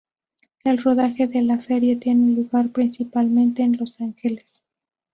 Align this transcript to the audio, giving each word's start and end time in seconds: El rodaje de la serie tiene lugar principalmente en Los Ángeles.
El 0.63 0.79
rodaje 0.81 1.27
de 1.27 1.43
la 1.43 1.59
serie 1.59 1.95
tiene 1.95 2.33
lugar 2.35 2.69
principalmente 2.71 3.61
en 3.61 3.77
Los 3.77 4.01
Ángeles. 4.01 4.63